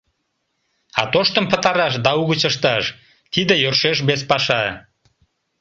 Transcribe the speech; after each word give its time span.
А 0.99 1.01
тоштым 1.13 1.45
пытараш 1.51 1.93
да 2.05 2.11
угыч 2.21 2.41
ышташ— 2.49 2.85
тиде 3.33 3.53
йӧршеш 3.63 3.97
вес 4.07 4.21
паша. 4.29 4.63